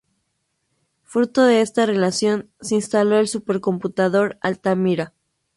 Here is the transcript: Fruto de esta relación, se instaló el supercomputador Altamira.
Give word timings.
Fruto 1.03 1.43
de 1.43 1.61
esta 1.61 1.85
relación, 1.85 2.49
se 2.59 2.73
instaló 2.73 3.19
el 3.19 3.27
supercomputador 3.27 4.39
Altamira. 4.41 5.13